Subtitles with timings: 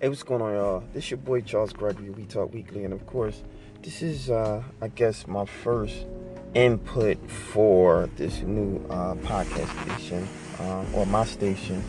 [0.00, 0.84] Hey, what's going on, y'all?
[0.92, 2.10] This your boy Charles Gregory.
[2.10, 3.42] We talk weekly, and of course,
[3.82, 6.06] this is, uh, I guess, my first
[6.54, 10.28] input for this new uh, podcast station
[10.60, 11.82] uh, or my station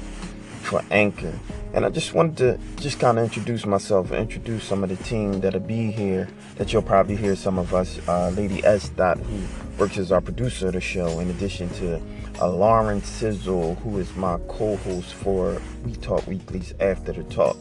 [0.64, 1.38] for Anchor.
[1.76, 4.96] And I just wanted to just kind of introduce myself, and introduce some of the
[5.04, 6.28] team that'll be here.
[6.56, 8.00] That you'll probably hear some of us.
[8.08, 8.90] Uh, Lady S.
[8.90, 9.40] Dot, who
[9.78, 12.02] works as our producer of the show, in addition to
[12.42, 17.56] uh, Lauren Sizzle, who is my co-host for We Talk Weeklies After the Talk.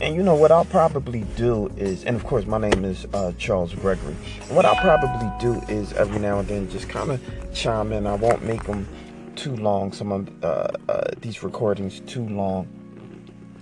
[0.00, 3.32] And you know what I'll probably do is, and of course my name is uh,
[3.38, 4.14] Charles Gregory.
[4.48, 7.20] What I'll probably do is every now and then just kind of
[7.54, 8.06] chime in.
[8.06, 8.88] I won't make them
[9.36, 9.92] too long.
[9.92, 12.68] Some of uh, uh, these recordings too long.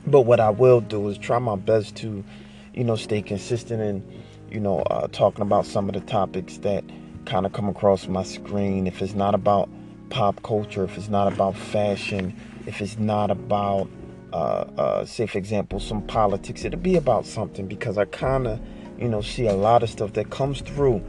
[0.07, 2.25] But what I will do is try my best to,
[2.75, 6.83] you know, stay consistent and, you know, uh, talking about some of the topics that
[7.25, 8.87] kind of come across my screen.
[8.87, 9.69] If it's not about
[10.11, 12.35] pop culture, if it's not about fashion,
[12.67, 13.89] if it's not about
[14.33, 18.61] uh, uh, say for example some politics it'll be about something because i kind of
[18.99, 21.03] you know see a lot of stuff that comes through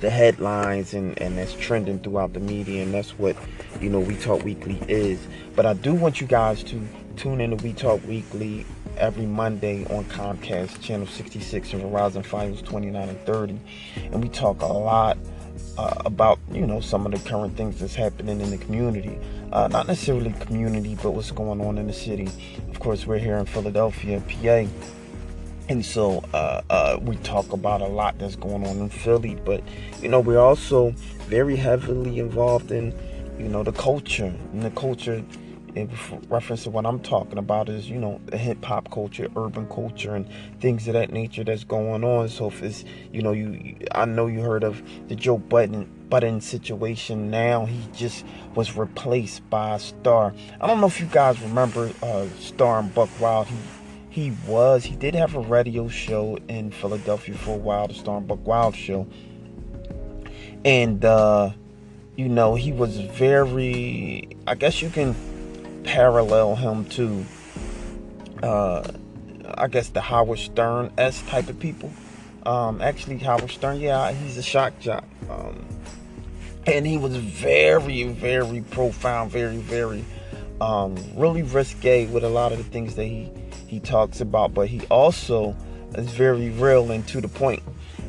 [0.00, 3.36] the headlines and, and that's trending throughout the media and that's what
[3.80, 5.20] you know we talk weekly is.
[5.54, 6.80] But i do want you guys to
[7.16, 8.64] tune in to we talk weekly
[8.96, 13.58] every monday on comcast channel 66 and verizon finals 29 and 30
[14.12, 15.18] and we talk a lot
[15.80, 19.18] uh, about you know some of the current things that's happening in the community.
[19.52, 22.28] Uh, not necessarily community but what's going on in the city.
[22.70, 24.68] Of course we're here in philadelphia pa
[25.70, 29.62] and so uh, uh, we talk about a lot that's going on in philly but
[30.02, 30.90] you know we're also
[31.28, 32.92] very heavily involved in
[33.38, 35.24] you know the culture and the culture
[35.74, 35.90] in
[36.28, 40.14] reference to what I'm talking about is, you know, the hip hop culture, urban culture,
[40.14, 40.28] and
[40.60, 42.28] things of that nature that's going on.
[42.28, 46.40] So if it's, you know, you, I know you heard of the Joe Budden Budden
[46.40, 47.30] situation.
[47.30, 50.34] Now he just was replaced by Star.
[50.60, 53.46] I don't know if you guys remember uh, Star and Buck Wild.
[53.46, 53.56] He
[54.10, 58.18] he was he did have a radio show in Philadelphia for a while, the Star
[58.18, 59.06] and Buck Wild show,
[60.64, 61.50] and uh,
[62.16, 64.28] you know he was very.
[64.48, 65.14] I guess you can
[65.84, 67.24] parallel him to,
[68.42, 68.82] uh,
[69.54, 71.92] I guess, the Howard Stern s type of people.
[72.44, 75.04] Um, actually, Howard Stern, yeah, he's a shock jock.
[75.28, 75.64] Um,
[76.66, 80.04] and he was very, very profound, very, very,
[80.60, 83.30] um, really risque with a lot of the things that he
[83.66, 84.52] he talks about.
[84.54, 85.56] But he also
[85.94, 87.62] is very real and to the point.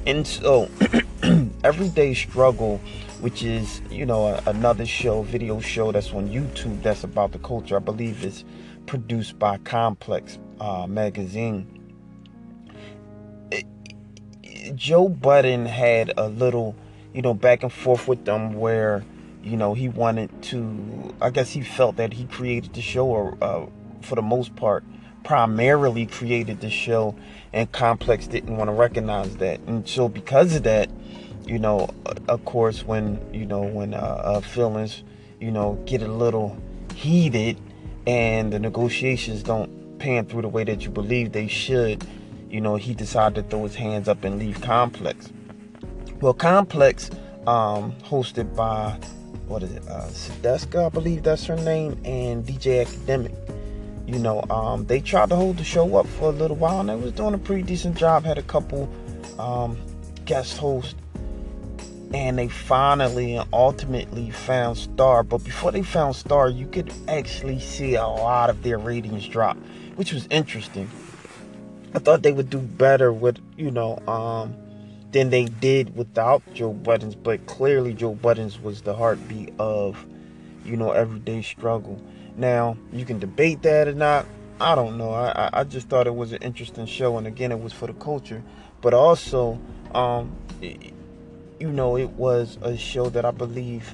[0.05, 0.69] And so,
[1.63, 2.79] everyday struggle
[3.19, 7.75] which is you know another show video show that's on youtube that's about the culture.
[7.75, 8.43] I believe is
[8.87, 11.67] produced by complex uh, magazine.
[13.51, 13.65] It,
[14.75, 16.75] joe budden had a little
[17.13, 19.05] you know back and forth with them where
[19.43, 23.37] you know he wanted to i guess he felt that he created the show or
[23.41, 23.65] uh,
[24.01, 24.83] for the most part
[25.23, 27.15] primarily created the show
[27.53, 29.59] and complex didn't want to recognize that.
[29.61, 30.89] And so because of that
[31.45, 31.89] you know,
[32.27, 35.03] of course, when you know when uh, uh, feelings,
[35.39, 36.57] you know, get a little
[36.95, 37.59] heated,
[38.07, 42.05] and the negotiations don't pan through the way that you believe they should,
[42.49, 45.29] you know, he decided to throw his hands up and leave Complex.
[46.19, 47.09] Well, Complex,
[47.47, 48.99] um, hosted by
[49.47, 53.33] what is it, uh, Sedeska, I believe that's her name, and DJ Academic.
[54.07, 56.89] You know, um, they tried to hold the show up for a little while, and
[56.89, 58.23] they was doing a pretty decent job.
[58.23, 58.91] Had a couple
[59.39, 59.77] um,
[60.25, 60.95] guest hosts
[62.13, 65.23] and they finally and ultimately found Star.
[65.23, 69.57] But before they found Star, you could actually see a lot of their ratings drop,
[69.95, 70.89] which was interesting.
[71.93, 74.55] I thought they would do better with, you know, um,
[75.11, 80.05] than they did without Joe Buddens, but clearly Joe Buddens was the heartbeat of,
[80.63, 82.01] you know, everyday struggle.
[82.37, 84.25] Now, you can debate that or not.
[84.61, 85.11] I don't know.
[85.11, 87.93] I, I just thought it was an interesting show, and again, it was for the
[87.93, 88.41] culture,
[88.79, 89.59] but also,
[89.93, 90.35] um,
[91.61, 93.93] you know, it was a show that I believe,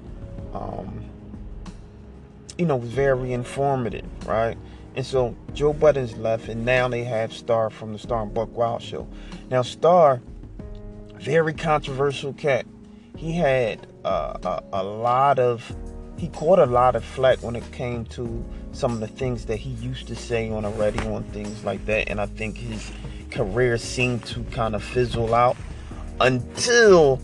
[0.53, 1.03] um,
[2.57, 4.57] you know, was very informative, right?
[4.95, 8.55] And so Joe Budden's left, and now they have Star from the Star and Buck
[8.55, 9.05] Wild show.
[9.51, 10.21] Now, Star,
[11.19, 12.65] very controversial cat.
[13.17, 14.37] He had uh,
[14.71, 15.75] a, a lot of,
[16.17, 19.57] he caught a lot of flack when it came to some of the things that
[19.57, 22.09] he used to say on the radio and things like that.
[22.09, 22.91] And I think his
[23.29, 25.57] career seemed to kind of fizzle out
[26.21, 27.19] until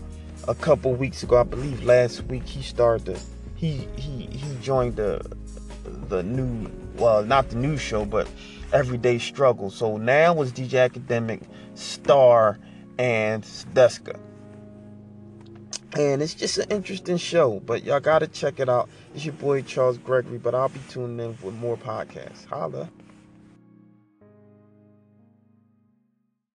[0.48, 3.18] a couple weeks ago, I believe last week, he started
[3.54, 5.20] he he he joined the
[6.08, 8.28] the new well not the new show but
[8.72, 9.70] everyday struggle.
[9.70, 11.40] So now was dj academic
[11.74, 12.58] star
[12.98, 13.42] and
[13.72, 14.18] deska
[15.96, 18.88] and it's just an interesting show but y'all gotta check it out.
[19.14, 22.44] It's your boy charles gregory but i'll be tuning in with more podcasts.
[22.46, 22.90] Holla